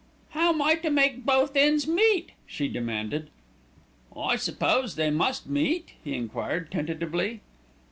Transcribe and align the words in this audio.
"How 0.29 0.49
am 0.51 0.63
I 0.63 0.73
to 0.73 0.89
make 0.89 1.25
both 1.27 1.55
ends 1.55 1.85
meet?" 1.87 2.31
she 2.47 2.67
demanded. 2.67 3.29
"I 4.17 4.35
suppose 4.35 4.95
they 4.95 5.11
must 5.11 5.47
meet?" 5.47 5.91
he 6.03 6.15
enquired 6.15 6.71
tentatively. 6.71 7.41